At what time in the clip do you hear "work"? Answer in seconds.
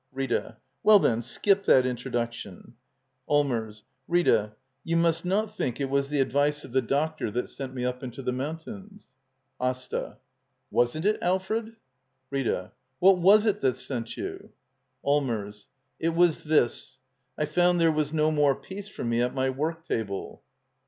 19.51-19.87